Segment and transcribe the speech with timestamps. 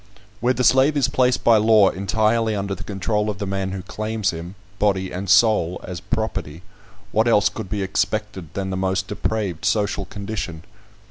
[0.39, 3.83] Where the slave is placed by law entirely under the control of the man who
[3.83, 6.63] claims him, body and soul, as property,
[7.11, 10.63] what else could be expected than the most depraved social condition?